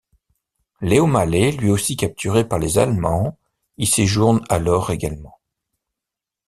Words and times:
Léo 0.81 1.05
Malet, 1.05 1.51
lui 1.51 1.69
aussi 1.69 1.95
capturé 1.95 2.47
par 2.47 2.57
les 2.57 2.79
Allemands, 2.79 3.37
y 3.77 3.85
séjourne 3.85 4.43
alors 4.49 4.89
également. 4.89 5.37